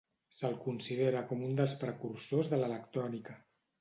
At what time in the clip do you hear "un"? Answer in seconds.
1.49-1.53